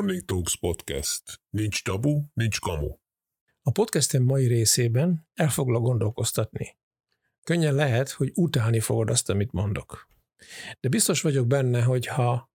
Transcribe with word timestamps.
Morning 0.00 0.24
Talks 0.24 0.56
Podcast. 0.56 1.40
Nincs 1.50 1.82
tabu, 1.82 2.22
nincs 2.34 2.60
kamu. 2.60 2.96
A 3.62 3.70
podcastem 3.70 4.22
mai 4.22 4.46
részében 4.46 5.28
el 5.34 5.48
foglak 5.48 5.82
gondolkoztatni. 5.82 6.78
Könnyen 7.42 7.74
lehet, 7.74 8.10
hogy 8.10 8.30
utálni 8.34 8.80
fogod 8.80 9.10
azt, 9.10 9.30
amit 9.30 9.52
mondok. 9.52 10.08
De 10.80 10.88
biztos 10.88 11.20
vagyok 11.20 11.46
benne, 11.46 11.82
hogy 11.82 12.06
ha 12.06 12.50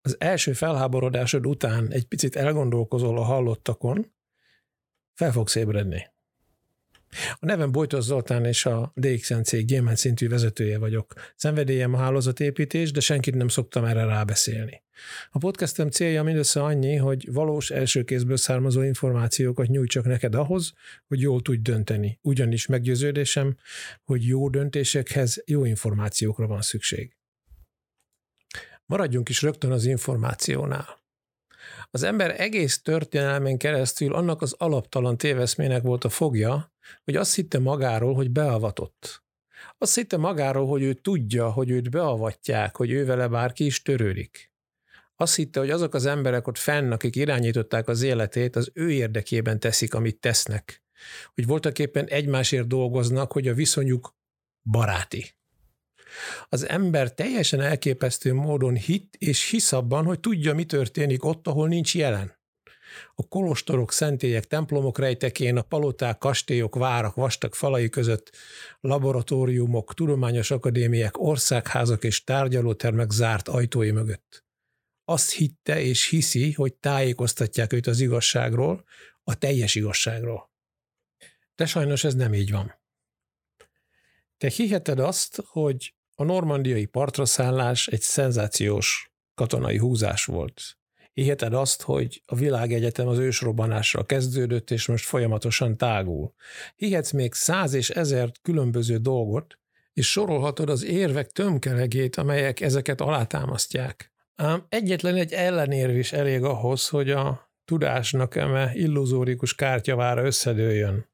az 0.00 0.20
első 0.20 0.52
felháborodásod 0.52 1.46
után 1.46 1.90
egy 1.90 2.06
picit 2.06 2.36
elgondolkozol 2.36 3.18
a 3.18 3.24
hallottakon, 3.24 4.14
fel 5.12 5.32
fogsz 5.32 5.54
ébredni. 5.54 6.13
A 7.34 7.46
nevem 7.46 7.72
Bojtos 7.72 8.04
Zoltán 8.04 8.44
és 8.44 8.66
a 8.66 8.92
DXN 8.94 9.42
cég 9.42 9.64
gyémánt 9.64 9.96
szintű 9.96 10.28
vezetője 10.28 10.78
vagyok. 10.78 11.12
Szenvedélyem 11.36 11.94
a 11.94 11.98
hálózatépítés, 11.98 12.90
de 12.90 13.00
senkit 13.00 13.34
nem 13.34 13.48
szoktam 13.48 13.84
erre 13.84 14.04
rábeszélni. 14.04 14.82
A 15.30 15.38
podcastem 15.38 15.90
célja 15.90 16.22
mindössze 16.22 16.62
annyi, 16.62 16.96
hogy 16.96 17.32
valós 17.32 17.70
első 17.70 18.04
kézből 18.04 18.36
származó 18.36 18.82
információkat 18.82 19.66
nyújtsak 19.66 20.04
neked 20.04 20.34
ahhoz, 20.34 20.72
hogy 21.06 21.20
jól 21.20 21.42
tudj 21.42 21.62
dönteni. 21.62 22.18
Ugyanis 22.22 22.66
meggyőződésem, 22.66 23.56
hogy 24.04 24.26
jó 24.26 24.48
döntésekhez 24.48 25.42
jó 25.46 25.64
információkra 25.64 26.46
van 26.46 26.62
szükség. 26.62 27.16
Maradjunk 28.86 29.28
is 29.28 29.42
rögtön 29.42 29.70
az 29.70 29.84
információnál. 29.84 31.02
Az 31.90 32.02
ember 32.02 32.40
egész 32.40 32.82
történelmén 32.82 33.58
keresztül 33.58 34.14
annak 34.14 34.42
az 34.42 34.54
alaptalan 34.58 35.16
téveszmének 35.16 35.82
volt 35.82 36.04
a 36.04 36.08
fogja, 36.08 36.73
hogy 37.04 37.16
azt 37.16 37.34
hitte 37.34 37.58
magáról, 37.58 38.14
hogy 38.14 38.30
beavatott. 38.30 39.22
Azt 39.78 39.94
hitte 39.94 40.16
magáról, 40.16 40.66
hogy 40.66 40.82
ő 40.82 40.92
tudja, 40.92 41.50
hogy 41.50 41.70
őt 41.70 41.90
beavatják, 41.90 42.76
hogy 42.76 42.90
ő 42.90 43.04
vele 43.04 43.28
bárki 43.28 43.64
is 43.64 43.82
törődik. 43.82 44.52
Azt 45.16 45.34
hitte, 45.36 45.60
hogy 45.60 45.70
azok 45.70 45.94
az 45.94 46.06
emberek 46.06 46.46
ott 46.46 46.58
fenn, 46.58 46.92
akik 46.92 47.16
irányították 47.16 47.88
az 47.88 48.02
életét, 48.02 48.56
az 48.56 48.70
ő 48.74 48.90
érdekében 48.90 49.60
teszik, 49.60 49.94
amit 49.94 50.20
tesznek. 50.20 50.82
Hogy 51.34 51.46
voltak 51.46 51.78
éppen 51.78 52.06
egymásért 52.06 52.66
dolgoznak, 52.66 53.32
hogy 53.32 53.48
a 53.48 53.54
viszonyuk 53.54 54.16
baráti. 54.62 55.34
Az 56.48 56.68
ember 56.68 57.14
teljesen 57.14 57.60
elképesztő 57.60 58.34
módon 58.34 58.74
hit 58.74 59.16
és 59.18 59.50
hisz 59.50 59.72
abban, 59.72 60.04
hogy 60.04 60.20
tudja, 60.20 60.54
mi 60.54 60.64
történik 60.64 61.24
ott, 61.24 61.46
ahol 61.46 61.68
nincs 61.68 61.94
jelen. 61.94 62.42
A 63.14 63.28
kolostorok, 63.28 63.92
szentélyek, 63.92 64.44
templomok 64.44 64.98
rejtekén, 64.98 65.56
a 65.56 65.62
paloták, 65.62 66.18
kastélyok, 66.18 66.74
várak, 66.74 67.14
vastag 67.14 67.54
falai 67.54 67.88
között, 67.88 68.32
laboratóriumok, 68.80 69.94
tudományos 69.94 70.50
akadémiák, 70.50 71.18
országházak 71.18 72.04
és 72.04 72.24
tárgyalótermek 72.24 73.10
zárt 73.10 73.48
ajtói 73.48 73.90
mögött. 73.90 74.44
Azt 75.04 75.32
hitte 75.32 75.80
és 75.80 76.08
hiszi, 76.08 76.52
hogy 76.52 76.74
tájékoztatják 76.74 77.72
őt 77.72 77.86
az 77.86 78.00
igazságról, 78.00 78.84
a 79.22 79.34
teljes 79.34 79.74
igazságról. 79.74 80.52
De 81.54 81.66
sajnos 81.66 82.04
ez 82.04 82.14
nem 82.14 82.34
így 82.34 82.50
van. 82.50 82.82
Te 84.36 84.48
hiheted 84.50 84.98
azt, 84.98 85.42
hogy 85.46 85.94
a 86.14 86.24
normandiai 86.24 86.84
partraszállás 86.84 87.86
egy 87.86 88.00
szenzációs 88.00 89.12
katonai 89.34 89.78
húzás 89.78 90.24
volt. 90.24 90.78
Hiheted 91.14 91.52
azt, 91.52 91.82
hogy 91.82 92.22
a 92.26 92.34
világegyetem 92.34 93.08
az 93.08 93.18
ősrobbanással 93.18 94.06
kezdődött, 94.06 94.70
és 94.70 94.86
most 94.86 95.04
folyamatosan 95.04 95.76
tágul. 95.76 96.34
Hihetsz 96.76 97.10
még 97.10 97.32
száz 97.32 97.74
és 97.74 97.90
ezer 97.90 98.32
különböző 98.42 98.96
dolgot, 98.96 99.58
és 99.92 100.10
sorolhatod 100.10 100.70
az 100.70 100.84
érvek 100.84 101.30
tömkelegét, 101.30 102.16
amelyek 102.16 102.60
ezeket 102.60 103.00
alátámasztják. 103.00 104.12
Ám 104.34 104.66
egyetlen 104.68 105.14
egy 105.14 105.32
ellenérv 105.32 105.96
is 105.96 106.12
elég 106.12 106.42
ahhoz, 106.42 106.88
hogy 106.88 107.10
a 107.10 107.52
tudásnak 107.64 108.36
eme 108.36 108.70
illuzórikus 108.74 109.54
kártyavára 109.54 110.24
összedőjön. 110.24 111.08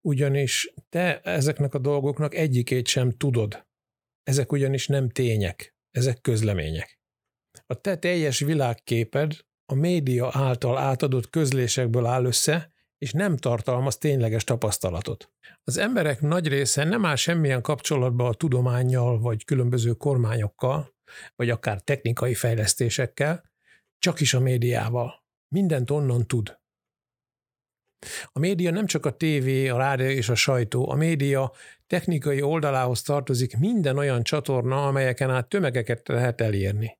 Ugyanis 0.00 0.72
te 0.88 1.20
ezeknek 1.20 1.74
a 1.74 1.78
dolgoknak 1.78 2.34
egyikét 2.34 2.86
sem 2.86 3.10
tudod. 3.10 3.66
Ezek 4.22 4.52
ugyanis 4.52 4.86
nem 4.86 5.10
tények, 5.10 5.74
ezek 5.90 6.20
közlemények. 6.20 6.95
A 7.66 7.80
te 7.80 7.96
teljes 7.96 8.38
világképed 8.38 9.36
a 9.66 9.74
média 9.74 10.30
által 10.32 10.78
átadott 10.78 11.30
közlésekből 11.30 12.06
áll 12.06 12.24
össze, 12.24 12.74
és 12.98 13.12
nem 13.12 13.36
tartalmaz 13.36 13.98
tényleges 13.98 14.44
tapasztalatot. 14.44 15.32
Az 15.64 15.76
emberek 15.76 16.20
nagy 16.20 16.48
része 16.48 16.84
nem 16.84 17.04
áll 17.04 17.16
semmilyen 17.16 17.62
kapcsolatba 17.62 18.28
a 18.28 18.34
tudományjal, 18.34 19.20
vagy 19.20 19.44
különböző 19.44 19.92
kormányokkal, 19.92 20.94
vagy 21.36 21.50
akár 21.50 21.80
technikai 21.80 22.34
fejlesztésekkel, 22.34 23.50
csak 23.98 24.20
is 24.20 24.34
a 24.34 24.40
médiával. 24.40 25.24
Mindent 25.48 25.90
onnan 25.90 26.26
tud. 26.26 26.58
A 28.32 28.38
média 28.38 28.70
nem 28.70 28.86
csak 28.86 29.06
a 29.06 29.16
tévé, 29.16 29.68
a 29.68 29.76
rádió 29.76 30.06
és 30.06 30.28
a 30.28 30.34
sajtó, 30.34 30.90
a 30.90 30.94
média 30.94 31.52
technikai 31.86 32.42
oldalához 32.42 33.02
tartozik 33.02 33.56
minden 33.58 33.98
olyan 33.98 34.22
csatorna, 34.22 34.86
amelyeken 34.86 35.30
át 35.30 35.48
tömegeket 35.48 36.08
lehet 36.08 36.40
elérni. 36.40 36.98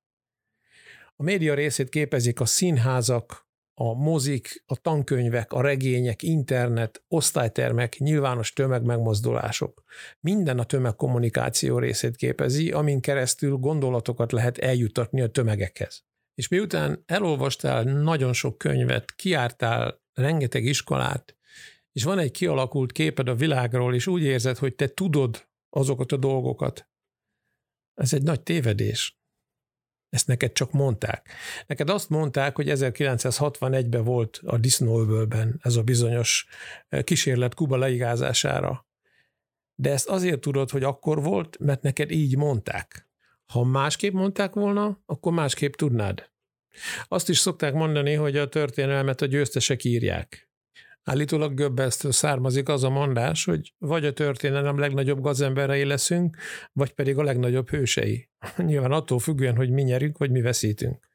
A 1.16 1.22
média 1.22 1.54
részét 1.54 1.88
képezik 1.88 2.40
a 2.40 2.44
színházak, 2.44 3.46
a 3.74 3.94
mozik, 3.94 4.62
a 4.66 4.76
tankönyvek, 4.76 5.52
a 5.52 5.60
regények, 5.60 6.22
internet, 6.22 7.04
osztálytermek, 7.08 7.98
nyilvános 7.98 8.52
tömegmegmozdulások. 8.52 9.82
Minden 10.20 10.58
a 10.58 10.64
tömegkommunikáció 10.64 11.78
részét 11.78 12.16
képezi, 12.16 12.70
amin 12.72 13.00
keresztül 13.00 13.56
gondolatokat 13.56 14.32
lehet 14.32 14.58
eljutatni 14.58 15.20
a 15.20 15.30
tömegekhez. 15.30 16.04
És 16.34 16.48
miután 16.48 17.02
elolvastál 17.06 17.82
nagyon 17.82 18.32
sok 18.32 18.58
könyvet, 18.58 19.14
kiártál 19.14 20.02
rengeteg 20.12 20.64
iskolát, 20.64 21.36
és 21.92 22.04
van 22.04 22.18
egy 22.18 22.30
kialakult 22.30 22.92
képed 22.92 23.28
a 23.28 23.34
világról, 23.34 23.94
és 23.94 24.06
úgy 24.06 24.22
érzed, 24.22 24.56
hogy 24.56 24.74
te 24.74 24.88
tudod 24.88 25.48
azokat 25.70 26.12
a 26.12 26.16
dolgokat. 26.16 26.88
Ez 27.94 28.12
egy 28.12 28.22
nagy 28.22 28.42
tévedés. 28.42 29.20
Ezt 30.16 30.26
neked 30.26 30.52
csak 30.52 30.72
mondták. 30.72 31.28
Neked 31.66 31.90
azt 31.90 32.08
mondták, 32.08 32.56
hogy 32.56 32.66
1961-ben 32.70 34.04
volt 34.04 34.40
a 34.44 34.58
disznóöbölben 34.58 35.60
ez 35.62 35.76
a 35.76 35.82
bizonyos 35.82 36.46
eh, 36.88 37.02
kísérlet 37.02 37.54
Kuba 37.54 37.76
leigázására. 37.76 38.86
De 39.74 39.90
ezt 39.90 40.08
azért 40.08 40.40
tudod, 40.40 40.70
hogy 40.70 40.82
akkor 40.82 41.22
volt, 41.22 41.58
mert 41.58 41.82
neked 41.82 42.10
így 42.10 42.36
mondták. 42.36 43.08
Ha 43.46 43.64
másképp 43.64 44.12
mondták 44.12 44.52
volna, 44.52 45.02
akkor 45.06 45.32
másképp 45.32 45.72
tudnád. 45.72 46.30
Azt 47.08 47.28
is 47.28 47.38
szokták 47.38 47.74
mondani, 47.74 48.14
hogy 48.14 48.36
a 48.36 48.48
történelmet 48.48 49.20
a 49.20 49.26
győztesek 49.26 49.84
írják. 49.84 50.45
Állítólag 51.10 51.54
Göbbelsztől 51.54 52.12
származik 52.12 52.68
az 52.68 52.84
a 52.84 52.90
mondás, 52.90 53.44
hogy 53.44 53.74
vagy 53.78 54.04
a 54.04 54.12
történelem 54.12 54.78
legnagyobb 54.78 55.20
gazemberei 55.20 55.84
leszünk, 55.84 56.36
vagy 56.72 56.92
pedig 56.92 57.18
a 57.18 57.22
legnagyobb 57.22 57.68
hősei. 57.68 58.28
Nyilván 58.56 58.92
attól 58.92 59.18
függően, 59.18 59.56
hogy 59.56 59.70
mi 59.70 59.82
nyerünk, 59.82 60.18
vagy 60.18 60.30
mi 60.30 60.40
veszítünk. 60.40 61.08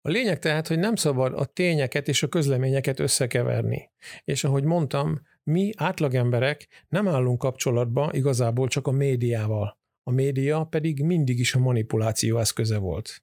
A 0.00 0.08
lényeg 0.08 0.38
tehát, 0.38 0.68
hogy 0.68 0.78
nem 0.78 0.94
szabad 0.94 1.32
a 1.34 1.44
tényeket 1.44 2.08
és 2.08 2.22
a 2.22 2.28
közleményeket 2.28 3.00
összekeverni. 3.00 3.90
És 4.24 4.44
ahogy 4.44 4.64
mondtam, 4.64 5.20
mi 5.42 5.70
átlagemberek 5.76 6.68
nem 6.88 7.08
állunk 7.08 7.38
kapcsolatba 7.38 8.10
igazából 8.12 8.68
csak 8.68 8.86
a 8.86 8.90
médiával. 8.90 9.78
A 10.02 10.10
média 10.10 10.64
pedig 10.64 11.04
mindig 11.04 11.38
is 11.38 11.54
a 11.54 11.58
manipuláció 11.58 12.38
eszköze 12.38 12.78
volt. 12.78 13.22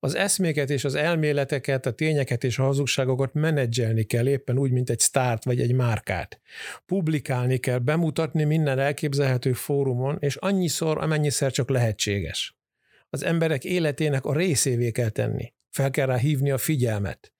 Az 0.00 0.14
eszméket 0.14 0.70
és 0.70 0.84
az 0.84 0.94
elméleteket, 0.94 1.86
a 1.86 1.92
tényeket 1.92 2.44
és 2.44 2.58
a 2.58 2.62
hazugságokat 2.62 3.34
menedzselni 3.34 4.02
kell 4.02 4.28
éppen 4.28 4.58
úgy, 4.58 4.70
mint 4.70 4.90
egy 4.90 4.98
sztárt 4.98 5.44
vagy 5.44 5.60
egy 5.60 5.74
márkát. 5.74 6.40
Publikálni 6.86 7.58
kell, 7.58 7.78
bemutatni 7.78 8.44
minden 8.44 8.78
elképzelhető 8.78 9.52
fórumon, 9.52 10.16
és 10.20 10.36
annyiszor, 10.36 10.98
amennyiszer 10.98 11.52
csak 11.52 11.68
lehetséges. 11.68 12.56
Az 13.10 13.22
emberek 13.24 13.64
életének 13.64 14.24
a 14.24 14.34
részévé 14.34 14.90
kell 14.90 15.08
tenni. 15.08 15.52
Fel 15.70 15.90
kell 15.90 16.06
rá 16.06 16.16
hívni 16.16 16.50
a 16.50 16.58
figyelmet. 16.58 17.32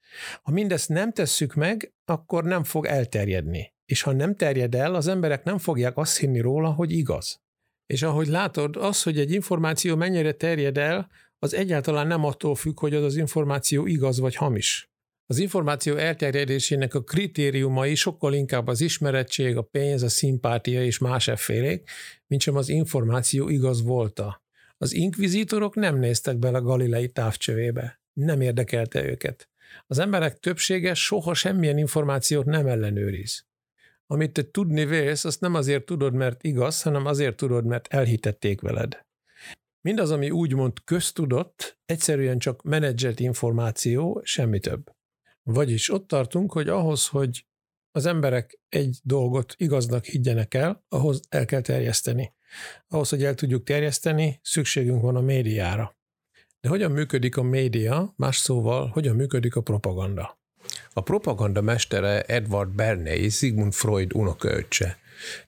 Ha 0.43 0.51
mindezt 0.51 0.89
nem 0.89 1.13
tesszük 1.13 1.55
meg, 1.55 1.93
akkor 2.05 2.45
nem 2.45 2.65
fog 2.65 2.87
elterjedni. 2.87 3.73
És 3.85 4.03
ha 4.03 4.13
nem 4.13 4.37
terjed 4.37 4.75
el, 4.75 4.95
az 4.95 5.07
emberek 5.07 5.45
nem 5.45 5.59
fogják 5.59 5.97
azt 5.97 6.19
hinni 6.19 6.41
róla, 6.41 6.71
hogy 6.71 6.93
igaz. 6.93 7.41
És 7.87 8.03
ahogy 8.03 8.27
látod, 8.27 8.77
az, 8.77 9.03
hogy 9.03 9.19
egy 9.19 9.33
információ 9.33 9.97
mennyire 9.97 10.33
terjed 10.33 10.79
el, 10.79 11.11
az 11.43 11.55
egyáltalán 11.55 12.07
nem 12.07 12.25
attól 12.25 12.55
függ, 12.55 12.79
hogy 12.79 12.95
az 12.95 13.05
az 13.05 13.17
információ 13.17 13.87
igaz 13.87 14.19
vagy 14.19 14.35
hamis. 14.35 14.91
Az 15.27 15.39
információ 15.39 15.97
elterjedésének 15.97 16.95
a 16.95 17.03
kritériumai 17.03 17.95
sokkal 17.95 18.35
inkább 18.35 18.67
az 18.67 18.81
ismerettség, 18.81 19.57
a 19.57 19.63
pénz, 19.63 20.03
a 20.03 20.09
szimpátia 20.09 20.85
és 20.85 20.99
más 20.99 21.29
effélék, 21.29 21.91
mint 22.27 22.43
sem 22.43 22.57
az 22.57 22.69
információ 22.69 23.49
igaz 23.49 23.83
volta. 23.83 24.43
Az 24.79 24.93
inkvizítorok 24.93 25.75
nem 25.75 25.99
néztek 25.99 26.37
bele 26.37 26.59
galilei 26.59 27.09
távcsövébe. 27.09 28.01
Nem 28.13 28.41
érdekelte 28.41 29.05
őket. 29.05 29.49
Az 29.87 29.99
emberek 29.99 30.39
többsége 30.39 30.95
soha 30.95 31.35
semmilyen 31.35 31.79
információt 31.79 32.45
nem 32.45 32.67
ellenőriz. 32.67 33.47
Amit 34.07 34.33
te 34.33 34.51
tudni 34.51 34.85
vélsz, 34.85 35.25
azt 35.25 35.41
nem 35.41 35.55
azért 35.55 35.85
tudod, 35.85 36.15
mert 36.15 36.43
igaz, 36.45 36.83
hanem 36.83 37.07
azért 37.07 37.37
tudod, 37.37 37.65
mert 37.65 37.87
elhitették 37.87 38.61
veled. 38.61 39.05
Mindaz, 39.83 40.11
ami 40.11 40.31
úgymond 40.31 40.73
köztudott, 40.85 41.79
egyszerűen 41.85 42.39
csak 42.39 42.63
menedzselt 42.63 43.21
információ, 43.21 44.21
semmi 44.25 44.59
több. 44.59 44.91
Vagyis 45.43 45.91
ott 45.91 46.07
tartunk, 46.07 46.53
hogy 46.53 46.69
ahhoz, 46.69 47.07
hogy 47.07 47.47
az 47.91 48.07
emberek 48.07 48.61
egy 48.69 48.99
dolgot 49.03 49.55
igaznak 49.57 50.05
higgyenek 50.05 50.55
el, 50.55 50.85
ahhoz 50.89 51.21
el 51.29 51.45
kell 51.45 51.61
terjeszteni. 51.61 52.35
Ahhoz, 52.89 53.09
hogy 53.09 53.25
el 53.25 53.35
tudjuk 53.35 53.65
terjeszteni, 53.65 54.41
szükségünk 54.43 55.03
van 55.03 55.17
a 55.17 55.21
médiára. 55.21 55.97
De 56.61 56.69
hogyan 56.69 56.91
működik 56.91 57.37
a 57.37 57.43
média, 57.43 58.13
más 58.17 58.37
szóval, 58.37 58.89
hogyan 58.89 59.17
működik 59.17 59.57
a 59.57 59.61
propaganda? 59.61 60.41
A 60.93 61.01
propaganda 61.01 61.61
mestere 61.61 62.23
Edward 62.23 62.75
Bernays, 62.75 63.37
Sigmund 63.37 63.73
Freud 63.73 64.15
unokaöccse. 64.15 64.99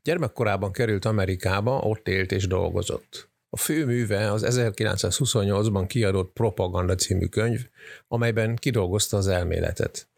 Gyermekkorában 0.03 0.73
került 0.73 1.05
Amerikába, 1.05 1.79
ott 1.79 2.09
élt 2.09 2.33
és 2.33 2.47
dolgozott. 2.47 3.34
A 3.55 3.57
fő 3.57 3.85
műve 3.85 4.33
az 4.33 4.45
1928-ban 4.49 5.85
kiadott 5.87 6.33
Propaganda 6.33 6.95
című 6.95 7.27
könyv, 7.27 7.67
amelyben 8.09 8.57
kidolgozta 8.57 9.17
az 9.17 9.27
elméletet. 9.27 10.09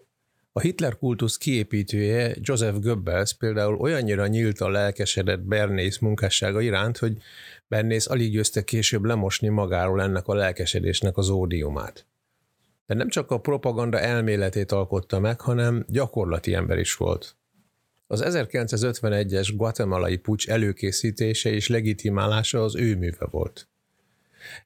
A 0.53 0.61
Hitler 0.61 0.99
kultusz 0.99 1.37
kiépítője 1.37 2.35
Joseph 2.41 2.79
Goebbels 2.79 3.35
például 3.35 3.77
olyannyira 3.77 4.27
a 4.59 4.69
lelkesedett 4.69 5.41
Bernays 5.41 5.99
munkássága 5.99 6.61
iránt, 6.61 6.99
hogy 6.99 7.17
Bernays 7.69 8.07
alig 8.07 8.33
győzte 8.33 8.65
később 8.65 9.05
lemosni 9.05 9.49
magáról 9.49 10.03
ennek 10.03 10.27
a 10.27 10.35
lelkesedésnek 10.35 11.17
az 11.17 11.29
ódiumát. 11.29 12.07
De 12.87 12.95
nem 12.95 13.09
csak 13.09 13.31
a 13.31 13.41
propaganda 13.41 14.01
elméletét 14.01 14.73
alkotta 14.73 15.21
meg, 15.21 15.41
hanem 15.41 15.85
gyakorlati 15.89 16.55
ember 16.55 16.79
is 16.79 16.95
volt. 16.95 17.36
Az 18.07 18.23
1951-es 18.27 19.53
guatemalai 19.55 20.17
pucs 20.17 20.49
előkészítése 20.49 21.51
és 21.51 21.69
legitimálása 21.69 22.63
az 22.63 22.77
ő 22.77 22.97
műve 22.97 23.27
volt. 23.31 23.69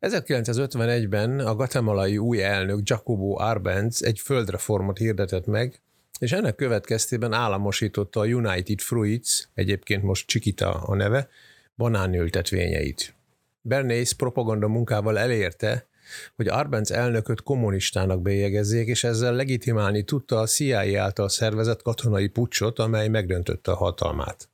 1951-ben 0.00 1.38
a 1.38 1.54
guatemalai 1.54 2.18
új 2.18 2.42
elnök 2.42 2.80
Jacobo 2.82 3.38
Arbenz 3.38 4.02
egy 4.02 4.18
földreformot 4.18 4.98
hirdetett 4.98 5.46
meg, 5.46 5.80
és 6.18 6.32
ennek 6.32 6.54
következtében 6.54 7.32
államosította 7.32 8.20
a 8.20 8.26
United 8.26 8.80
Fruits, 8.80 9.48
egyébként 9.54 10.02
most 10.02 10.26
Chiquita 10.26 10.72
a 10.72 10.94
neve, 10.94 11.28
banánültetvényeit. 11.76 13.14
Bernays 13.60 14.12
propaganda 14.12 14.68
munkával 14.68 15.18
elérte, 15.18 15.88
hogy 16.36 16.48
Arbenz 16.48 16.90
elnököt 16.90 17.42
kommunistának 17.42 18.22
bélyegezzék, 18.22 18.88
és 18.88 19.04
ezzel 19.04 19.34
legitimálni 19.34 20.02
tudta 20.02 20.38
a 20.38 20.46
CIA 20.46 21.02
által 21.02 21.28
szervezett 21.28 21.82
katonai 21.82 22.26
pucsot, 22.26 22.78
amely 22.78 23.08
megdöntötte 23.08 23.70
a 23.70 23.76
hatalmát. 23.76 24.48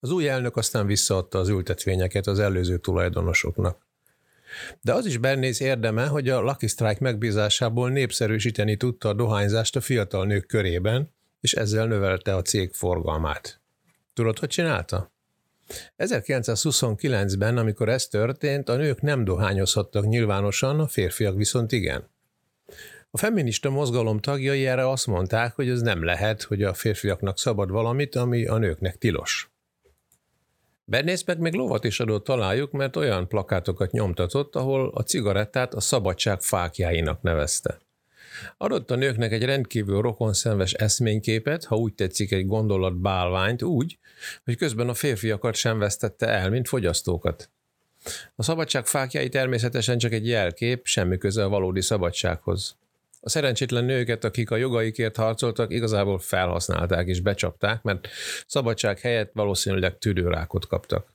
Az 0.00 0.10
új 0.10 0.28
elnök 0.28 0.56
aztán 0.56 0.86
visszaadta 0.86 1.38
az 1.38 1.48
ültetvényeket 1.48 2.26
az 2.26 2.38
előző 2.38 2.76
tulajdonosoknak. 2.76 3.86
De 4.80 4.92
az 4.92 5.06
is 5.06 5.18
Bernész 5.18 5.60
érdeme, 5.60 6.06
hogy 6.06 6.28
a 6.28 6.40
Lucky 6.40 6.66
Strike 6.66 6.98
megbízásából 7.00 7.90
népszerűsíteni 7.90 8.76
tudta 8.76 9.08
a 9.08 9.12
dohányzást 9.12 9.76
a 9.76 9.80
fiatal 9.80 10.26
nők 10.26 10.46
körében, 10.46 11.14
és 11.40 11.52
ezzel 11.52 11.86
növelte 11.86 12.34
a 12.34 12.42
cég 12.42 12.72
forgalmát. 12.72 13.60
Tudod, 14.14 14.38
hogy 14.38 14.48
csinálta? 14.48 15.15
1929-ben, 15.98 17.58
amikor 17.58 17.88
ez 17.88 18.06
történt, 18.06 18.68
a 18.68 18.76
nők 18.76 19.00
nem 19.00 19.24
dohányozhattak 19.24 20.06
nyilvánosan, 20.06 20.80
a 20.80 20.86
férfiak 20.86 21.36
viszont 21.36 21.72
igen. 21.72 22.08
A 23.10 23.18
feminista 23.18 23.70
mozgalom 23.70 24.20
tagjai 24.20 24.66
erre 24.66 24.88
azt 24.88 25.06
mondták, 25.06 25.54
hogy 25.54 25.68
ez 25.68 25.80
nem 25.80 26.04
lehet, 26.04 26.42
hogy 26.42 26.62
a 26.62 26.74
férfiaknak 26.74 27.38
szabad 27.38 27.70
valamit, 27.70 28.14
ami 28.14 28.46
a 28.46 28.58
nőknek 28.58 28.98
tilos. 28.98 29.50
Bernész 30.84 31.24
meg 31.24 31.38
még 31.38 31.52
lovat 31.52 31.84
is 31.84 32.00
adott 32.00 32.24
találjuk, 32.24 32.70
mert 32.70 32.96
olyan 32.96 33.28
plakátokat 33.28 33.90
nyomtatott, 33.90 34.56
ahol 34.56 34.90
a 34.94 35.02
cigarettát 35.02 35.74
a 35.74 35.80
szabadság 35.80 36.40
fákjáinak 36.40 37.22
nevezte. 37.22 37.78
Adott 38.56 38.90
a 38.90 38.94
nőknek 38.94 39.32
egy 39.32 39.44
rendkívül 39.44 40.00
rokonszenves 40.00 40.72
eszményképet, 40.72 41.64
ha 41.64 41.76
úgy 41.76 41.94
tetszik 41.94 42.32
egy 42.32 42.46
gondolat 42.46 42.96
bálványt, 43.00 43.62
úgy, 43.62 43.98
hogy 44.44 44.56
közben 44.56 44.88
a 44.88 44.94
férfiakat 44.94 45.54
sem 45.54 45.78
vesztette 45.78 46.26
el, 46.26 46.50
mint 46.50 46.68
fogyasztókat. 46.68 47.50
A 48.34 48.42
szabadság 48.42 48.86
fákjai 48.86 49.28
természetesen 49.28 49.98
csak 49.98 50.12
egy 50.12 50.26
jelkép, 50.26 50.86
semmi 50.86 51.18
köze 51.18 51.44
a 51.44 51.48
valódi 51.48 51.80
szabadsághoz. 51.80 52.76
A 53.20 53.28
szerencsétlen 53.28 53.84
nőket, 53.84 54.24
akik 54.24 54.50
a 54.50 54.56
jogaikért 54.56 55.16
harcoltak, 55.16 55.72
igazából 55.72 56.18
felhasználták 56.18 57.06
és 57.06 57.20
becsapták, 57.20 57.82
mert 57.82 58.08
szabadság 58.46 58.98
helyett 58.98 59.30
valószínűleg 59.34 59.98
tüdőrákot 59.98 60.66
kaptak. 60.66 61.14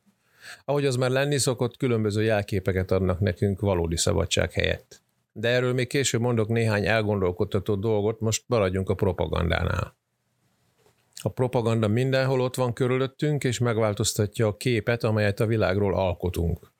Ahogy 0.65 0.85
az 0.85 0.95
már 0.95 1.09
lenni 1.09 1.37
szokott, 1.37 1.77
különböző 1.77 2.23
jelképeket 2.23 2.91
adnak 2.91 3.19
nekünk 3.19 3.59
valódi 3.59 3.97
szabadság 3.97 4.51
helyett. 4.51 5.01
De 5.33 5.47
erről 5.47 5.73
még 5.73 5.87
később 5.87 6.21
mondok 6.21 6.47
néhány 6.47 6.85
elgondolkodtató 6.85 7.75
dolgot, 7.75 8.19
most 8.19 8.43
maradjunk 8.47 8.89
a 8.89 8.95
propagandánál. 8.95 9.95
A 11.23 11.29
propaganda 11.29 11.87
mindenhol 11.87 12.41
ott 12.41 12.55
van 12.55 12.73
körülöttünk, 12.73 13.43
és 13.43 13.59
megváltoztatja 13.59 14.47
a 14.47 14.57
képet, 14.57 15.03
amelyet 15.03 15.39
a 15.39 15.45
világról 15.45 15.95
alkotunk. 15.95 16.71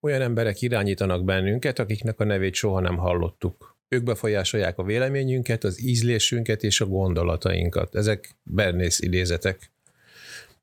Olyan 0.00 0.20
emberek 0.20 0.60
irányítanak 0.60 1.24
bennünket, 1.24 1.78
akiknek 1.78 2.20
a 2.20 2.24
nevét 2.24 2.54
soha 2.54 2.80
nem 2.80 2.96
hallottuk. 2.96 3.76
Ők 3.88 4.02
befolyásolják 4.02 4.78
a 4.78 4.82
véleményünket, 4.82 5.64
az 5.64 5.82
ízlésünket 5.82 6.62
és 6.62 6.80
a 6.80 6.86
gondolatainkat. 6.86 7.94
Ezek 7.94 8.36
Bernész 8.42 9.00
idézetek. 9.00 9.72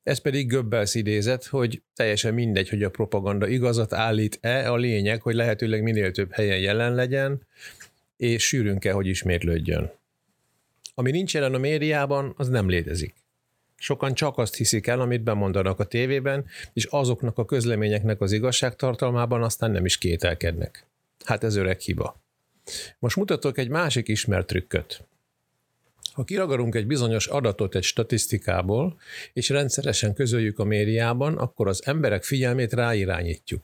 Ez 0.08 0.18
pedig 0.18 0.48
Göbbels 0.48 0.96
idézet, 0.96 1.46
hogy 1.46 1.82
teljesen 1.96 2.34
mindegy, 2.34 2.70
hogy 2.70 2.84
a 2.84 2.90
propaganda 2.90 3.48
igazat 3.48 3.94
állít-e, 3.94 4.72
a 4.72 4.76
lényeg, 4.76 5.22
hogy 5.22 5.36
lehetőleg 5.36 5.84
minél 5.84 6.12
több 6.12 6.32
helyen 6.32 6.60
jelen 6.60 6.96
legyen, 6.96 7.48
és 8.18 8.48
sűrűn 8.48 8.80
kell, 8.80 8.94
hogy 8.94 9.08
ismétlődjön. 9.08 9.92
Ami 10.96 11.12
nincs 11.12 11.34
jelen 11.34 11.54
a 11.54 11.58
médiában, 11.58 12.34
az 12.38 12.48
nem 12.48 12.70
létezik. 12.70 13.16
Sokan 13.76 14.14
csak 14.14 14.38
azt 14.38 14.56
hiszik 14.56 14.88
el, 14.88 15.00
amit 15.00 15.24
bemondanak 15.24 15.80
a 15.80 15.86
tévében, 15.86 16.46
és 16.74 16.86
azoknak 16.86 17.38
a 17.38 17.46
közleményeknek 17.46 18.22
az 18.22 18.32
igazságtartalmában 18.32 19.44
aztán 19.44 19.72
nem 19.72 19.86
is 19.86 19.98
kételkednek. 19.98 20.86
Hát 21.26 21.44
ez 21.44 21.56
öreg 21.56 21.80
hiba. 21.80 22.22
Most 23.00 23.16
mutatok 23.16 23.58
egy 23.58 23.70
másik 23.70 24.08
ismert 24.08 24.48
trükköt. 24.48 25.04
Ha 26.18 26.24
kiragadunk 26.24 26.76
egy 26.76 26.88
bizonyos 26.88 27.28
adatot 27.28 27.76
egy 27.76 27.84
statisztikából, 27.84 29.00
és 29.34 29.50
rendszeresen 29.50 30.14
közöljük 30.14 30.60
a 30.60 30.64
médiában, 30.64 31.38
akkor 31.38 31.68
az 31.68 31.82
emberek 31.86 32.24
figyelmét 32.24 32.74
ráirányítjuk. 32.74 33.64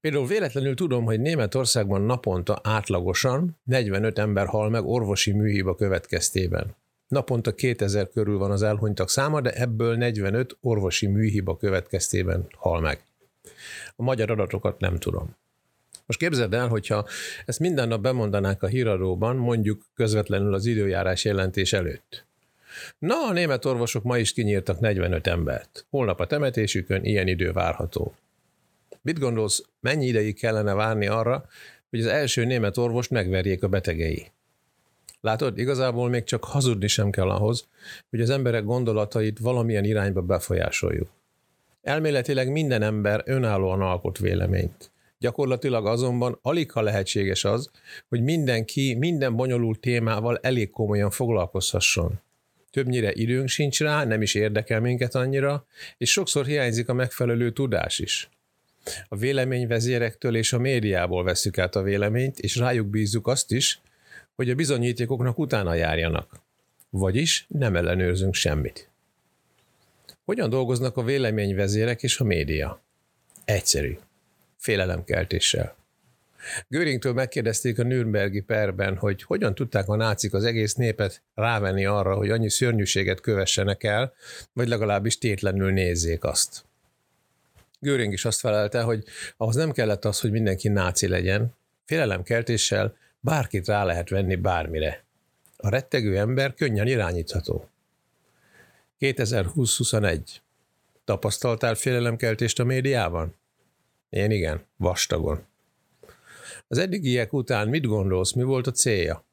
Például 0.00 0.26
véletlenül 0.26 0.74
tudom, 0.74 1.04
hogy 1.04 1.20
Németországban 1.20 2.02
naponta 2.02 2.60
átlagosan 2.62 3.58
45 3.64 4.18
ember 4.18 4.46
hal 4.46 4.70
meg 4.70 4.84
orvosi 4.84 5.32
műhiba 5.32 5.74
következtében. 5.74 6.76
Naponta 7.08 7.54
2000 7.54 8.08
körül 8.08 8.38
van 8.38 8.50
az 8.50 8.62
elhunytak 8.62 9.10
száma, 9.10 9.40
de 9.40 9.50
ebből 9.50 9.96
45 9.96 10.56
orvosi 10.60 11.06
műhiba 11.06 11.56
következtében 11.56 12.46
hal 12.56 12.80
meg. 12.80 13.04
A 13.96 14.02
magyar 14.02 14.30
adatokat 14.30 14.80
nem 14.80 14.98
tudom. 14.98 15.36
Most 16.06 16.18
képzeld 16.18 16.54
el, 16.54 16.68
hogyha 16.68 17.06
ezt 17.46 17.58
minden 17.58 17.88
nap 17.88 18.00
bemondanák 18.00 18.62
a 18.62 18.66
híradóban, 18.66 19.36
mondjuk 19.36 19.82
közvetlenül 19.94 20.54
az 20.54 20.66
időjárás 20.66 21.24
jelentés 21.24 21.72
előtt. 21.72 22.24
Na, 22.98 23.26
a 23.28 23.32
német 23.32 23.64
orvosok 23.64 24.02
ma 24.02 24.18
is 24.18 24.32
kinyírtak 24.32 24.80
45 24.80 25.26
embert. 25.26 25.86
Holnap 25.90 26.20
a 26.20 26.26
temetésükön 26.26 27.04
ilyen 27.04 27.28
idő 27.28 27.52
várható. 27.52 28.14
Mit 29.02 29.18
gondolsz, 29.18 29.62
mennyi 29.80 30.06
ideig 30.06 30.38
kellene 30.38 30.74
várni 30.74 31.06
arra, 31.06 31.46
hogy 31.90 32.00
az 32.00 32.06
első 32.06 32.44
német 32.44 32.76
orvost 32.76 33.10
megverjék 33.10 33.62
a 33.62 33.68
betegei? 33.68 34.30
Látod, 35.20 35.58
igazából 35.58 36.08
még 36.08 36.24
csak 36.24 36.44
hazudni 36.44 36.86
sem 36.86 37.10
kell 37.10 37.30
ahhoz, 37.30 37.68
hogy 38.10 38.20
az 38.20 38.30
emberek 38.30 38.64
gondolatait 38.64 39.38
valamilyen 39.38 39.84
irányba 39.84 40.20
befolyásoljuk. 40.22 41.10
Elméletileg 41.82 42.50
minden 42.50 42.82
ember 42.82 43.22
önállóan 43.24 43.80
alkot 43.80 44.18
véleményt. 44.18 44.90
Gyakorlatilag 45.22 45.86
azonban 45.86 46.38
alig 46.42 46.70
ha 46.70 46.80
lehetséges 46.80 47.44
az, 47.44 47.70
hogy 48.08 48.22
mindenki 48.22 48.94
minden 48.94 49.36
bonyolult 49.36 49.80
témával 49.80 50.38
elég 50.38 50.70
komolyan 50.70 51.10
foglalkozhasson. 51.10 52.20
Többnyire 52.70 53.12
időnk 53.12 53.48
sincs 53.48 53.80
rá, 53.80 54.04
nem 54.04 54.22
is 54.22 54.34
érdekel 54.34 54.80
minket 54.80 55.14
annyira, 55.14 55.66
és 55.98 56.10
sokszor 56.10 56.46
hiányzik 56.46 56.88
a 56.88 56.92
megfelelő 56.92 57.52
tudás 57.52 57.98
is. 57.98 58.30
A 59.08 59.16
véleményvezérektől 59.16 60.36
és 60.36 60.52
a 60.52 60.58
médiából 60.58 61.24
veszük 61.24 61.58
át 61.58 61.76
a 61.76 61.82
véleményt, 61.82 62.38
és 62.38 62.56
rájuk 62.56 62.86
bízzuk 62.86 63.26
azt 63.26 63.52
is, 63.52 63.80
hogy 64.34 64.50
a 64.50 64.54
bizonyítékoknak 64.54 65.38
utána 65.38 65.74
járjanak. 65.74 66.40
Vagyis 66.90 67.46
nem 67.48 67.76
ellenőrzünk 67.76 68.34
semmit. 68.34 68.90
Hogyan 70.24 70.50
dolgoznak 70.50 70.96
a 70.96 71.02
véleményvezérek 71.02 72.02
és 72.02 72.18
a 72.18 72.24
média? 72.24 72.82
Egyszerű 73.44 73.96
félelemkeltéssel. 74.62 75.76
Göringtől 76.68 77.12
megkérdezték 77.12 77.78
a 77.78 77.82
Nürnbergi 77.82 78.40
perben, 78.40 78.96
hogy 78.96 79.22
hogyan 79.22 79.54
tudták 79.54 79.88
a 79.88 79.96
nácik 79.96 80.34
az 80.34 80.44
egész 80.44 80.74
népet 80.74 81.22
rávenni 81.34 81.84
arra, 81.84 82.14
hogy 82.14 82.30
annyi 82.30 82.50
szörnyűséget 82.50 83.20
kövessenek 83.20 83.84
el, 83.84 84.14
vagy 84.52 84.68
legalábbis 84.68 85.18
tétlenül 85.18 85.72
nézzék 85.72 86.24
azt. 86.24 86.64
Göring 87.78 88.12
is 88.12 88.24
azt 88.24 88.40
felelte, 88.40 88.82
hogy 88.82 89.04
ahhoz 89.36 89.54
nem 89.54 89.72
kellett 89.72 90.04
az, 90.04 90.20
hogy 90.20 90.30
mindenki 90.30 90.68
náci 90.68 91.08
legyen, 91.08 91.54
félelemkeltéssel 91.84 92.96
bárkit 93.20 93.66
rá 93.66 93.84
lehet 93.84 94.08
venni 94.08 94.34
bármire. 94.34 95.04
A 95.56 95.68
rettegő 95.68 96.18
ember 96.18 96.54
könnyen 96.54 96.86
irányítható. 96.86 97.68
2020-21. 99.00 100.20
Tapasztaltál 101.04 101.74
félelemkeltést 101.74 102.60
a 102.60 102.64
médiában? 102.64 103.40
Én 104.12 104.30
igen, 104.30 104.64
vastagon. 104.76 105.46
Az 106.68 106.78
eddigiek 106.78 107.32
után 107.32 107.68
mit 107.68 107.86
gondolsz, 107.86 108.32
mi 108.32 108.42
volt 108.42 108.66
a 108.66 108.70
célja? 108.70 109.24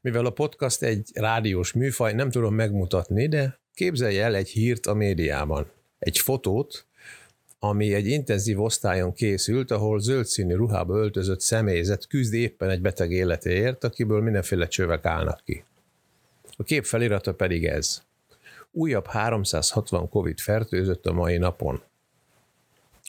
Mivel 0.00 0.26
a 0.26 0.30
podcast 0.30 0.82
egy 0.82 1.10
rádiós 1.14 1.72
műfaj, 1.72 2.12
nem 2.12 2.30
tudom 2.30 2.54
megmutatni, 2.54 3.28
de 3.28 3.60
képzelj 3.74 4.18
el 4.20 4.34
egy 4.34 4.48
hírt 4.48 4.86
a 4.86 4.94
médiában. 4.94 5.70
Egy 5.98 6.18
fotót, 6.18 6.86
ami 7.58 7.94
egy 7.94 8.06
intenzív 8.06 8.60
osztályon 8.60 9.12
készült, 9.12 9.70
ahol 9.70 10.00
zöld 10.00 10.26
színű 10.26 10.54
ruhába 10.54 10.96
öltözött 10.96 11.40
személyzet 11.40 12.06
küzd 12.06 12.34
éppen 12.34 12.70
egy 12.70 12.80
beteg 12.80 13.10
életéért, 13.10 13.84
akiből 13.84 14.22
mindenféle 14.22 14.66
csövek 14.66 15.04
állnak 15.04 15.40
ki. 15.44 15.64
A 16.56 16.62
kép 16.62 16.84
felirata 16.84 17.34
pedig 17.34 17.64
ez. 17.66 18.02
Újabb 18.70 19.06
360 19.06 20.08
Covid 20.08 20.38
fertőzött 20.38 21.06
a 21.06 21.12
mai 21.12 21.36
napon. 21.36 21.82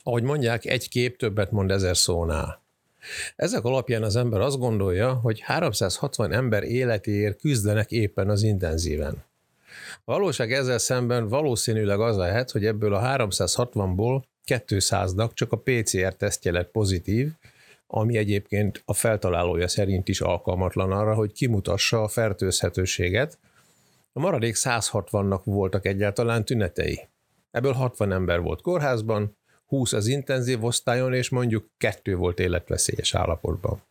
Ahogy 0.04 0.24
mondják, 0.24 0.66
egy 0.66 0.90
kép 0.90 1.18
többet 1.18 1.52
mond 1.52 1.72
ezer 1.72 1.98
szónál. 1.98 2.62
Ezek 3.36 3.64
alapján 3.64 4.04
az 4.04 4.16
ember 4.16 4.40
azt 4.40 4.58
gondolja, 4.58 5.14
hogy 5.14 5.40
360 5.40 6.32
ember 6.32 6.64
életéért 6.64 7.40
küzdenek 7.40 7.92
éppen 7.92 8.30
az 8.30 8.44
intenzíven. 8.44 9.24
Valóság 10.06 10.54
ezzel 10.54 10.78
szemben 10.78 11.28
valószínűleg 11.28 12.00
az 12.00 12.16
lehet, 12.16 12.52
hogy 12.52 12.66
ebből 12.66 12.94
a 12.94 13.02
360-ból 13.02 14.22
200-nak 14.48 15.34
csak 15.34 15.52
a 15.52 15.58
PCR 15.58 16.16
tesztje 16.16 16.52
lett 16.52 16.72
pozitív, 16.72 17.32
ami 17.88 18.18
egyébként 18.18 18.82
a 18.86 18.94
feltalálója 18.94 19.68
szerint 19.68 20.08
is 20.08 20.22
alkalmatlan 20.22 20.92
arra, 20.92 21.14
hogy 21.14 21.32
kimutassa 21.32 22.02
a 22.02 22.08
fertőzhetőséget. 22.08 23.38
A 24.14 24.20
maradék 24.20 24.56
160-nak 24.58 25.42
voltak 25.44 25.86
egyáltalán 25.86 26.46
tünetei. 26.46 27.08
Ebből 27.52 27.74
60 27.74 28.12
ember 28.12 28.42
volt 28.42 28.62
kórházban, 28.62 29.38
20 29.72 29.94
az 29.94 30.08
intenzív 30.08 30.64
osztályon, 30.64 31.14
és 31.14 31.30
mondjuk 31.30 31.70
kettő 31.78 32.16
volt 32.16 32.40
életveszélyes 32.40 33.16
állapotban. 33.16 33.82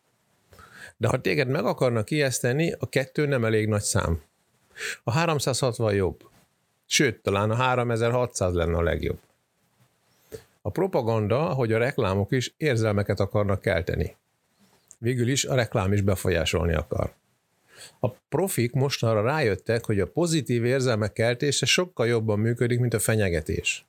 De 0.97 1.07
ha 1.07 1.21
téged 1.21 1.47
meg 1.47 1.65
akarnak 1.65 2.11
ijeszteni, 2.11 2.73
a 2.79 2.89
kettő 2.89 3.25
nem 3.25 3.45
elég 3.45 3.67
nagy 3.67 3.81
szám. 3.81 4.21
A 5.03 5.11
360 5.11 5.93
jobb. 5.93 6.29
Sőt, 6.85 7.21
talán 7.21 7.51
a 7.51 7.55
3600 7.55 8.53
lenne 8.53 8.77
a 8.77 8.81
legjobb. 8.81 9.19
A 10.61 10.69
propaganda, 10.69 11.39
hogy 11.39 11.73
a 11.73 11.77
reklámok 11.77 12.31
is 12.31 12.53
érzelmeket 12.57 13.19
akarnak 13.19 13.61
kelteni. 13.61 14.15
Végül 14.97 15.27
is 15.27 15.45
a 15.45 15.55
reklám 15.55 15.93
is 15.93 16.01
befolyásolni 16.01 16.73
akar. 16.73 17.13
A 17.99 18.09
profik 18.09 18.73
mostanra 18.73 19.21
rájöttek, 19.21 19.85
hogy 19.85 19.99
a 19.99 20.07
pozitív 20.07 20.65
érzelmek 20.65 21.13
keltése 21.13 21.65
sokkal 21.65 22.07
jobban 22.07 22.39
működik, 22.39 22.79
mint 22.79 22.93
a 22.93 22.99
fenyegetés. 22.99 23.85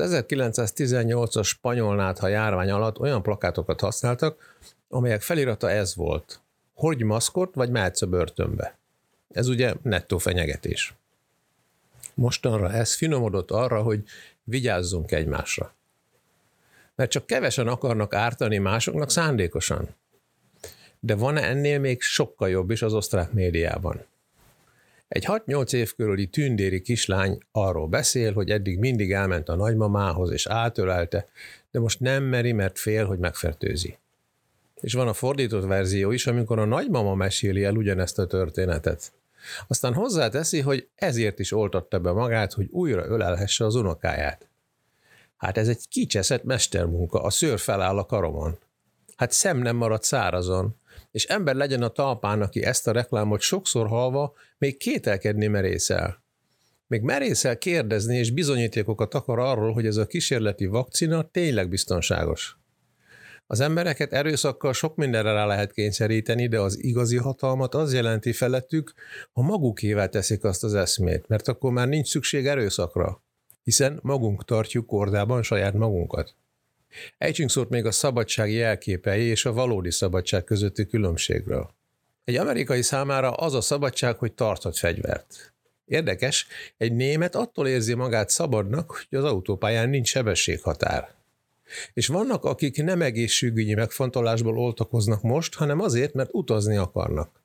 Az 0.00 0.24
1918-as 0.28 1.44
spanyolnátha 1.44 2.28
járvány 2.28 2.70
alatt 2.70 2.98
olyan 2.98 3.22
plakátokat 3.22 3.80
használtak, 3.80 4.56
amelyek 4.88 5.22
felirata 5.22 5.70
ez 5.70 5.94
volt. 5.94 6.40
Hordj 6.74 7.02
maszkot, 7.02 7.54
vagy 7.54 7.70
mehetsz 7.70 8.02
a 8.02 8.06
börtönbe. 8.06 8.78
Ez 9.30 9.48
ugye 9.48 9.74
nettó 9.82 10.18
fenyegetés. 10.18 10.94
Mostanra 12.14 12.72
ez 12.72 12.94
finomodott 12.94 13.50
arra, 13.50 13.82
hogy 13.82 14.02
vigyázzunk 14.44 15.12
egymásra. 15.12 15.74
Mert 16.94 17.10
csak 17.10 17.26
kevesen 17.26 17.68
akarnak 17.68 18.14
ártani 18.14 18.58
másoknak 18.58 19.10
szándékosan. 19.10 19.94
De 21.00 21.14
van-e 21.14 21.42
ennél 21.42 21.78
még 21.78 22.00
sokkal 22.00 22.48
jobb 22.48 22.70
is 22.70 22.82
az 22.82 22.94
osztrák 22.94 23.32
médiában? 23.32 24.04
Egy 25.08 25.24
6-8 25.26 25.72
év 25.72 25.94
körüli 25.94 26.26
tündéri 26.26 26.80
kislány 26.80 27.38
arról 27.52 27.88
beszél, 27.88 28.32
hogy 28.32 28.50
eddig 28.50 28.78
mindig 28.78 29.12
elment 29.12 29.48
a 29.48 29.54
nagymamához 29.54 30.30
és 30.30 30.46
átölelte, 30.46 31.28
de 31.70 31.80
most 31.80 32.00
nem 32.00 32.22
meri, 32.22 32.52
mert 32.52 32.78
fél, 32.78 33.06
hogy 33.06 33.18
megfertőzi. 33.18 33.98
És 34.80 34.92
van 34.92 35.08
a 35.08 35.12
fordított 35.12 35.64
verzió 35.64 36.10
is, 36.10 36.26
amikor 36.26 36.58
a 36.58 36.64
nagymama 36.64 37.14
meséli 37.14 37.64
el 37.64 37.76
ugyanezt 37.76 38.18
a 38.18 38.26
történetet. 38.26 39.12
Aztán 39.68 39.94
hozzáteszi, 39.94 40.60
hogy 40.60 40.88
ezért 40.94 41.38
is 41.38 41.52
oltatta 41.52 41.98
be 42.00 42.12
magát, 42.12 42.52
hogy 42.52 42.68
újra 42.70 43.06
ölelhesse 43.06 43.64
az 43.64 43.74
unokáját. 43.74 44.48
Hát 45.36 45.58
ez 45.58 45.68
egy 45.68 45.88
kicseszett 45.88 46.44
mestermunka, 46.44 47.22
a 47.22 47.30
szőr 47.30 47.58
feláll 47.58 47.98
a 47.98 48.06
karomon. 48.06 48.58
Hát 49.16 49.32
szem 49.32 49.58
nem 49.58 49.76
marad 49.76 50.02
szárazon, 50.02 50.76
és 51.16 51.24
ember 51.24 51.54
legyen 51.54 51.82
a 51.82 51.88
talpán, 51.88 52.42
aki 52.42 52.64
ezt 52.64 52.86
a 52.86 52.92
reklámot 52.92 53.40
sokszor 53.40 53.86
halva 53.86 54.34
még 54.58 54.76
kételkedni 54.76 55.46
merészel. 55.46 56.22
Még 56.86 57.02
merészel 57.02 57.58
kérdezni 57.58 58.16
és 58.16 58.30
bizonyítékokat 58.30 59.14
akar 59.14 59.38
arról, 59.38 59.72
hogy 59.72 59.86
ez 59.86 59.96
a 59.96 60.06
kísérleti 60.06 60.66
vakcina 60.66 61.22
tényleg 61.22 61.68
biztonságos. 61.68 62.56
Az 63.46 63.60
embereket 63.60 64.12
erőszakkal 64.12 64.72
sok 64.72 64.96
mindenre 64.96 65.32
rá 65.32 65.46
lehet 65.46 65.72
kényszeríteni, 65.72 66.48
de 66.48 66.60
az 66.60 66.82
igazi 66.82 67.16
hatalmat 67.16 67.74
az 67.74 67.94
jelenti 67.94 68.32
felettük, 68.32 68.92
ha 69.32 69.42
magukével 69.42 70.08
teszik 70.08 70.44
azt 70.44 70.64
az 70.64 70.74
eszmét, 70.74 71.28
mert 71.28 71.48
akkor 71.48 71.72
már 71.72 71.88
nincs 71.88 72.08
szükség 72.08 72.46
erőszakra, 72.46 73.22
hiszen 73.62 73.98
magunk 74.02 74.44
tartjuk 74.44 74.86
kordában 74.86 75.42
saját 75.42 75.74
magunkat. 75.74 76.34
Ejtsünk 77.18 77.50
szót 77.50 77.68
még 77.68 77.84
a 77.84 77.90
szabadság 77.90 78.52
jelképei 78.52 79.22
és 79.22 79.44
a 79.44 79.52
valódi 79.52 79.90
szabadság 79.90 80.44
közötti 80.44 80.86
különbségről. 80.86 81.74
Egy 82.24 82.36
amerikai 82.36 82.82
számára 82.82 83.30
az 83.30 83.54
a 83.54 83.60
szabadság, 83.60 84.16
hogy 84.16 84.32
tarthat 84.32 84.78
fegyvert. 84.78 85.54
Érdekes, 85.84 86.46
egy 86.76 86.92
német 86.92 87.34
attól 87.34 87.68
érzi 87.68 87.94
magát 87.94 88.28
szabadnak, 88.28 88.90
hogy 88.90 89.18
az 89.18 89.24
autópályán 89.24 89.88
nincs 89.88 90.08
sebességhatár. 90.08 91.14
És 91.92 92.06
vannak, 92.06 92.44
akik 92.44 92.82
nem 92.82 93.02
egészségügyi 93.02 93.74
megfontolásból 93.74 94.58
oltakoznak 94.58 95.22
most, 95.22 95.54
hanem 95.54 95.80
azért, 95.80 96.14
mert 96.14 96.30
utazni 96.32 96.76
akarnak. 96.76 97.42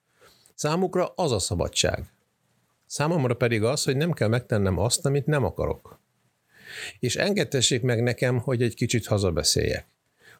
Számukra 0.56 1.14
az 1.16 1.32
a 1.32 1.40
szabadság. 1.40 2.14
Számomra 2.86 3.34
pedig 3.34 3.64
az, 3.64 3.84
hogy 3.84 3.98
nem 3.98 4.12
kell 4.12 4.28
megtennem 4.28 4.78
azt, 4.78 5.06
amit 5.06 5.26
nem 5.26 5.44
akarok. 5.44 6.00
És 7.00 7.16
engedtessék 7.16 7.82
meg 7.82 8.04
nekem, 8.04 8.40
hogy 8.40 8.62
egy 8.62 8.76
kicsit 8.76 9.06
hazabeszéljek. 9.06 9.86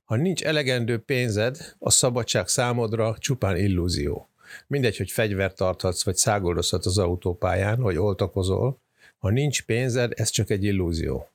Ha 0.04 0.16
nincs 0.16 0.44
elegendő 0.44 0.98
pénzed, 0.98 1.76
a 1.80 1.90
szabadság 1.90 2.48
számodra 2.48 3.16
csupán 3.20 3.58
illúzió. 3.58 4.30
Mindegy, 4.68 4.98
hogy 4.98 5.12
fegyvert 5.12 5.56
tarthatsz, 5.56 6.04
vagy 6.04 6.16
szágoldozhatsz 6.16 6.86
az 6.86 6.98
autópályán, 6.98 7.82
vagy 7.82 7.98
oltakozol. 7.98 8.80
Ha 9.18 9.30
nincs 9.30 9.62
pénzed, 9.66 10.12
ez 10.16 10.30
csak 10.30 10.50
egy 10.50 10.64
illúzió. 10.64 11.30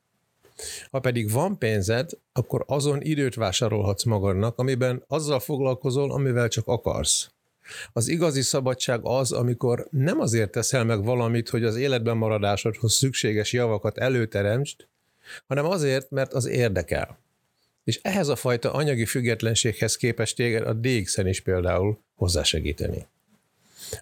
Ha 0.90 1.00
pedig 1.00 1.30
van 1.30 1.58
pénzed, 1.58 2.10
akkor 2.32 2.64
azon 2.66 3.02
időt 3.02 3.34
vásárolhatsz 3.34 4.04
magadnak, 4.04 4.58
amiben 4.58 5.02
azzal 5.06 5.40
foglalkozol, 5.40 6.12
amivel 6.12 6.48
csak 6.48 6.66
akarsz. 6.66 7.30
Az 7.92 8.08
igazi 8.08 8.42
szabadság 8.42 9.00
az, 9.02 9.32
amikor 9.32 9.86
nem 9.90 10.20
azért 10.20 10.50
teszel 10.50 10.84
meg 10.84 11.04
valamit, 11.04 11.48
hogy 11.48 11.64
az 11.64 11.76
életben 11.76 12.16
maradásodhoz 12.16 12.94
szükséges 12.94 13.52
javakat 13.52 13.98
előteremtsd, 13.98 14.86
hanem 15.46 15.64
azért, 15.64 16.10
mert 16.10 16.32
az 16.32 16.46
érdekel. 16.46 17.18
És 17.84 18.00
ehhez 18.02 18.28
a 18.28 18.36
fajta 18.36 18.72
anyagi 18.72 19.04
függetlenséghez 19.04 19.96
képest 19.96 20.36
téged 20.36 20.66
a 20.66 20.72
DX-en 20.72 21.26
is 21.26 21.40
például 21.40 21.98
hozzásegíteni. 22.14 23.06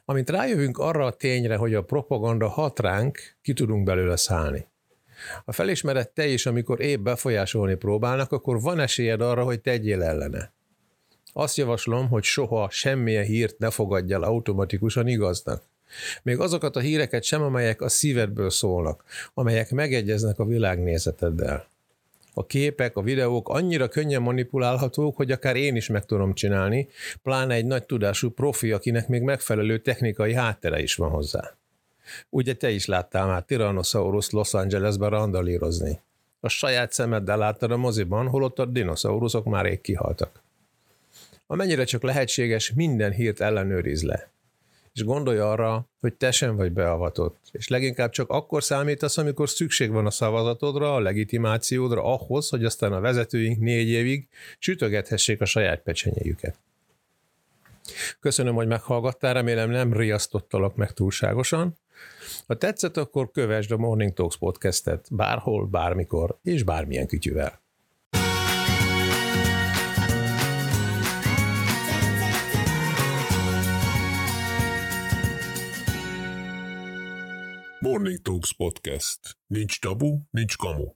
Amint 0.04 0.30
rájövünk 0.30 0.78
arra 0.78 1.06
a 1.06 1.12
tényre, 1.12 1.56
hogy 1.56 1.75
a 1.75 1.83
propaganda 1.83 2.49
hat 2.49 2.80
ránk, 2.80 3.18
ki 3.42 3.52
tudunk 3.52 3.85
belőle 3.85 4.16
szállni. 4.16 4.66
Ha 5.44 5.52
felismered 5.52 6.09
te 6.09 6.26
is, 6.26 6.47
amikor 6.47 6.80
épp 6.80 7.00
befolyásolni 7.00 7.75
próbálnak, 7.75 8.33
akkor 8.33 8.61
van 8.61 8.80
esélyed 8.80 9.21
arra, 9.21 9.44
hogy 9.44 9.61
tegyél 9.61 10.02
ellene. 10.02 10.52
Azt 11.37 11.57
javaslom, 11.57 12.09
hogy 12.09 12.23
soha 12.23 12.71
semmilyen 12.71 13.25
hírt 13.25 13.59
ne 13.59 13.71
fogadj 13.71 14.12
el 14.12 14.23
automatikusan 14.23 15.09
igaznak. 15.09 15.62
Még 16.23 16.38
azokat 16.38 16.76
a 16.76 16.81
híreket 16.81 17.23
sem, 17.23 17.43
amelyek 17.43 17.81
a 17.81 17.88
szívedből 17.88 18.50
szólnak, 18.50 19.05
amelyek 19.35 19.71
megegyeznek 19.71 20.38
a 20.38 20.45
világnézeteddel. 20.45 21.67
A 22.35 22.47
képek, 22.47 22.97
a 22.97 23.03
videók 23.03 23.49
annyira 23.49 23.88
könnyen 23.88 24.23
manipulálhatók, 24.23 25.17
hogy 25.17 25.31
akár 25.31 25.57
én 25.57 25.76
is 25.76 25.88
meg 25.88 26.05
tudom 26.05 26.35
csinálni, 26.35 26.88
pláne 27.23 27.55
egy 27.55 27.67
nagy 27.67 27.85
tudású 27.85 28.31
profi, 28.31 28.73
akinek 28.73 29.09
még 29.09 29.23
megfelelő 29.23 29.79
technikai 29.79 30.35
háttere 30.35 30.83
is 30.83 30.95
van 30.95 31.11
hozzá. 31.11 31.57
Ugye 32.31 32.55
te 32.55 32.71
is 32.71 32.87
láttál 32.87 33.26
már 33.26 33.43
Tyrannosaurus 33.43 34.31
Los 34.31 34.55
Angelesben 34.55 35.11
randalírozni. 35.11 36.00
A 36.41 36.49
saját 36.49 36.93
szemeddel 36.93 37.38
láttad 37.38 37.71
a 37.71 37.76
moziban, 37.76 38.29
holott 38.29 38.59
a 38.59 38.64
dinoszauruszok 38.64 39.45
már 39.45 39.64
rég 39.64 39.81
kihaltak. 39.81 40.44
Amennyire 41.47 41.85
csak 41.85 42.03
lehetséges, 42.03 42.73
minden 42.73 43.13
hírt 43.13 43.41
ellenőriz 43.41 44.03
le. 44.03 44.33
és 44.93 45.05
gondolj 45.05 45.39
arra, 45.39 45.89
hogy 46.01 46.15
te 46.15 46.31
sem 46.31 46.57
vagy 46.57 46.73
beavatott. 46.73 47.39
És 47.53 47.69
leginkább 47.69 48.11
csak 48.11 48.31
akkor 48.31 48.63
számítasz, 48.63 49.17
amikor 49.17 49.49
szükség 49.49 49.91
van 49.91 50.07
a 50.07 50.11
szavazatodra, 50.11 50.95
a 50.95 51.01
legitimációdra, 51.01 52.05
ahhoz, 52.05 52.49
hogy 52.49 52.65
aztán 52.65 52.93
a 52.93 53.01
vezetőink 53.01 53.59
négy 53.59 53.89
évig 53.89 54.29
sütögethessék 54.59 55.41
a 55.41 55.45
saját 55.45 55.81
pecsenyéjüket. 55.83 56.59
Köszönöm, 58.21 58.55
hogy 58.55 58.67
meghallgattál, 58.67 59.35
remélem 59.35 59.71
nem 59.71 59.93
riasztottalak 59.93 60.77
meg 60.77 60.93
túlságosan. 60.93 61.77
Ha 62.47 62.57
tetszett, 62.57 62.97
akkor 62.97 63.31
kövesd 63.31 63.71
a 63.71 63.77
Morning 63.77 64.13
Talks 64.13 64.37
podcastet 64.37 65.07
bárhol, 65.11 65.67
bármikor 65.67 66.39
és 66.43 66.63
bármilyen 66.63 67.07
kütyüvel. 67.07 67.63
Morning 77.95 78.19
Talks 78.19 78.53
Podcast. 78.53 79.39
Nincs 79.55 79.79
tabu, 79.79 80.27
nincs 80.35 80.59
kamu. 80.59 80.91